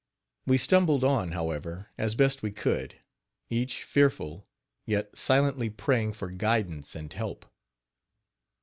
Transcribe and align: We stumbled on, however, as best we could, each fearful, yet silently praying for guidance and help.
We 0.47 0.57
stumbled 0.57 1.03
on, 1.03 1.33
however, 1.33 1.89
as 1.95 2.15
best 2.15 2.41
we 2.41 2.51
could, 2.51 2.95
each 3.51 3.83
fearful, 3.83 4.47
yet 4.83 5.15
silently 5.15 5.69
praying 5.69 6.13
for 6.13 6.31
guidance 6.31 6.95
and 6.95 7.13
help. 7.13 7.45